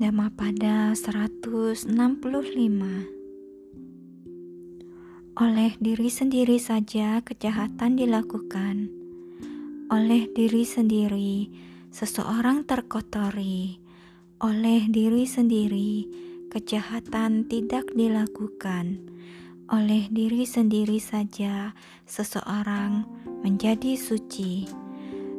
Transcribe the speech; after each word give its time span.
Dhammapada 0.00 0.96
165 0.96 1.92
Oleh 5.36 5.72
diri 5.76 6.08
sendiri 6.08 6.56
saja 6.56 7.20
kejahatan 7.20 8.00
dilakukan. 8.00 8.88
Oleh 9.92 10.24
diri 10.32 10.64
sendiri 10.64 11.52
seseorang 11.92 12.64
terkotori. 12.64 13.76
Oleh 14.40 14.88
diri 14.88 15.28
sendiri 15.28 16.08
kejahatan 16.48 17.44
tidak 17.44 17.92
dilakukan. 17.92 19.04
Oleh 19.68 20.08
diri 20.08 20.48
sendiri 20.48 20.96
saja 20.96 21.76
seseorang 22.08 23.04
menjadi 23.44 24.00
suci. 24.00 24.64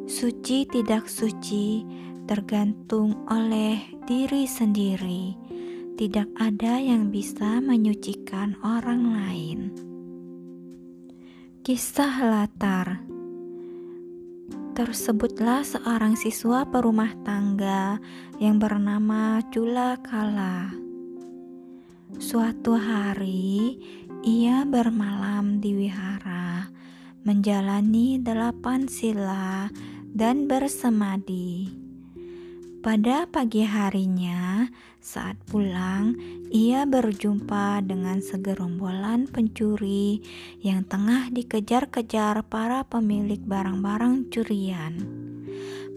Suci 0.06 0.70
tidak 0.70 1.10
suci 1.10 1.82
tergantung 2.32 3.28
oleh 3.28 3.76
diri 4.08 4.48
sendiri. 4.48 5.36
Tidak 6.00 6.40
ada 6.40 6.80
yang 6.80 7.12
bisa 7.12 7.60
menyucikan 7.60 8.56
orang 8.64 9.04
lain. 9.12 9.60
Kisah 11.60 12.24
latar 12.24 13.04
Tersebutlah 14.72 15.68
seorang 15.68 16.16
siswa 16.16 16.64
perumah 16.64 17.12
tangga 17.28 18.00
yang 18.40 18.56
bernama 18.64 19.44
Cula 19.52 20.00
Kala. 20.00 20.72
Suatu 22.16 22.80
hari, 22.80 23.76
ia 24.24 24.64
bermalam 24.64 25.60
di 25.60 25.76
wihara, 25.76 26.72
menjalani 27.28 28.24
delapan 28.24 28.88
sila, 28.88 29.68
dan 30.16 30.48
bersemadi. 30.48 31.91
Pada 32.82 33.30
pagi 33.30 33.62
harinya, 33.62 34.66
saat 34.98 35.38
pulang, 35.46 36.18
ia 36.50 36.90
berjumpa 36.90 37.86
dengan 37.86 38.26
segerombolan 38.26 39.30
pencuri 39.30 40.18
yang 40.66 40.82
tengah 40.90 41.30
dikejar-kejar 41.30 42.42
para 42.50 42.82
pemilik 42.90 43.38
barang-barang 43.38 44.34
curian. 44.34 44.98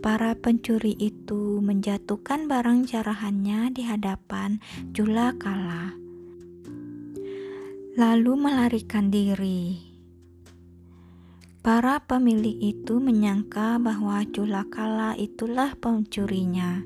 Para 0.04 0.36
pencuri 0.36 0.92
itu 1.00 1.64
menjatuhkan 1.64 2.52
barang 2.52 2.84
jarahannya 2.84 3.72
di 3.72 3.88
hadapan 3.88 4.60
Jula 4.92 5.32
Kala, 5.40 5.88
lalu 7.96 8.32
melarikan 8.36 9.08
diri. 9.08 9.93
Para 11.64 11.96
pemilik 11.96 12.60
itu 12.60 13.00
menyangka 13.00 13.80
bahwa 13.80 14.20
Julakala 14.28 15.16
itulah 15.16 15.72
pencurinya. 15.80 16.84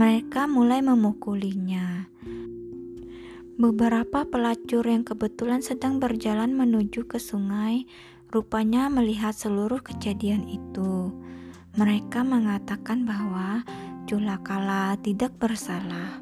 Mereka 0.00 0.48
mulai 0.48 0.80
memukulinya. 0.80 2.08
Beberapa 3.60 4.24
pelacur 4.24 4.88
yang 4.88 5.04
kebetulan 5.04 5.60
sedang 5.60 6.00
berjalan 6.00 6.56
menuju 6.56 7.04
ke 7.04 7.20
sungai 7.20 7.84
rupanya 8.32 8.88
melihat 8.88 9.36
seluruh 9.36 9.84
kejadian 9.84 10.48
itu. 10.48 11.12
Mereka 11.76 12.24
mengatakan 12.24 13.04
bahwa 13.04 13.60
Julakala 14.08 14.96
tidak 15.04 15.36
bersalah. 15.36 16.16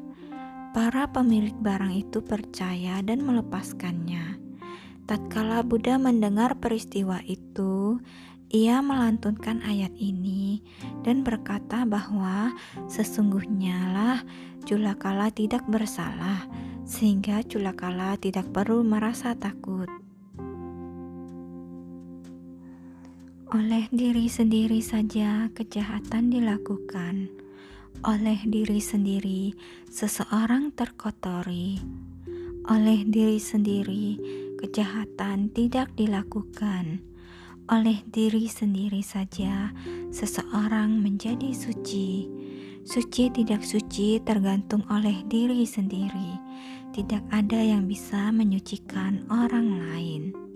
Para 0.75 1.07
pemilik 1.07 1.55
barang 1.55 1.95
itu 1.95 2.19
percaya 2.19 2.99
dan 2.99 3.23
melepaskannya. 3.23 4.50
Tatkala 5.09 5.65
Buddha 5.65 5.97
mendengar 5.97 6.57
peristiwa 6.61 7.19
itu, 7.25 7.99
ia 8.51 8.83
melantunkan 8.83 9.63
ayat 9.63 9.95
ini 9.95 10.59
dan 11.07 11.23
berkata 11.23 11.87
bahwa 11.87 12.51
sesungguhnya 12.91 13.95
lah 13.95 14.19
Julakala 14.67 15.31
tidak 15.31 15.65
bersalah, 15.71 16.45
sehingga 16.83 17.41
Julakala 17.47 18.19
tidak 18.19 18.51
perlu 18.51 18.83
merasa 18.83 19.33
takut. 19.33 19.87
Oleh 23.51 23.87
diri 23.91 24.31
sendiri 24.31 24.79
saja 24.79 25.51
kejahatan 25.51 26.31
dilakukan. 26.31 27.27
Oleh 27.99 28.39
diri 28.47 28.79
sendiri 28.79 29.51
seseorang 29.91 30.71
terkotori. 30.71 31.75
Oleh 32.71 33.03
diri 33.03 33.43
sendiri 33.43 34.15
kejahatan 34.61 35.49
tidak 35.51 35.89
dilakukan 35.97 37.01
oleh 37.71 38.03
diri 38.09 38.45
sendiri 38.45 38.99
saja, 39.01 39.71
seseorang 40.13 41.01
menjadi 41.01 41.55
suci. 41.55 42.27
Suci 42.81 43.29
tidak 43.29 43.61
suci 43.61 44.19
tergantung 44.21 44.81
oleh 44.89 45.23
diri 45.29 45.63
sendiri. 45.63 46.35
Tidak 46.91 47.31
ada 47.31 47.61
yang 47.61 47.87
bisa 47.87 48.33
menyucikan 48.35 49.23
orang 49.31 49.67
lain. 49.87 50.50